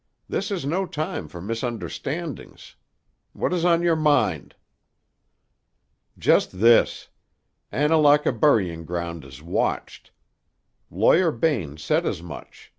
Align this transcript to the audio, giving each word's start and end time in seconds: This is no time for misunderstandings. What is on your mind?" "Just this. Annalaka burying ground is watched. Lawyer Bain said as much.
This 0.27 0.49
is 0.49 0.65
no 0.65 0.87
time 0.87 1.27
for 1.27 1.39
misunderstandings. 1.43 2.75
What 3.33 3.53
is 3.53 3.63
on 3.63 3.83
your 3.83 3.95
mind?" 3.95 4.55
"Just 6.17 6.59
this. 6.59 7.09
Annalaka 7.71 8.31
burying 8.31 8.83
ground 8.83 9.23
is 9.23 9.43
watched. 9.43 10.09
Lawyer 10.89 11.29
Bain 11.31 11.77
said 11.77 12.07
as 12.07 12.23
much. 12.23 12.69